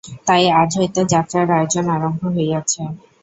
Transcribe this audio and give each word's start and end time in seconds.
তাই 0.27 0.43
আজ 0.59 0.71
হইতে 0.79 1.01
যাত্রার 1.13 1.47
আয়োজন 1.51 1.85
আরম্ভ 1.95 2.21
হইয়াছে। 2.35 2.81